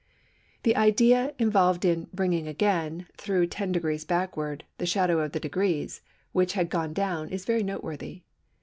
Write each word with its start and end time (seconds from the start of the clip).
The 0.63 0.75
idea 0.75 1.35
involved 1.37 1.85
in 1.85 2.07
"bringing 2.11 2.47
again," 2.47 3.05
through 3.17 3.45
"ten 3.45 3.71
degrees 3.71 4.03
backward," 4.03 4.63
"the 4.79 4.87
shadow 4.87 5.19
of 5.19 5.31
the 5.33 5.39
degrees" 5.39 6.01
which 6.31 6.53
had 6.53 6.71
gone 6.71 6.93
down, 6.93 7.29
is 7.29 7.45
very 7.45 7.61
noteworthy. 7.61 8.23